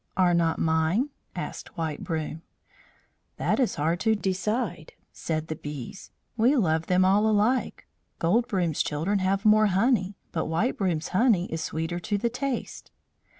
"Are 0.17 0.33
not 0.33 0.57
mine?" 0.57 1.11
asked 1.35 1.77
White 1.77 2.03
Broom. 2.03 2.41
"That 3.37 3.59
is 3.59 3.75
hard 3.75 3.99
to 3.99 4.15
decide," 4.15 4.93
said 5.13 5.45
the 5.47 5.55
Bees. 5.55 6.09
"We 6.35 6.55
love 6.55 6.87
them 6.87 7.05
all 7.05 7.29
alike. 7.29 7.85
Gold 8.17 8.47
Broom's 8.47 8.81
children 8.81 9.19
have 9.19 9.45
more 9.45 9.67
honey, 9.67 10.15
but 10.31 10.45
White 10.47 10.75
Broom's 10.75 11.09
honey 11.09 11.45
is 11.53 11.61
sweeter 11.63 11.99
to 11.99 12.17
the 12.17 12.31
taste." 12.31 12.89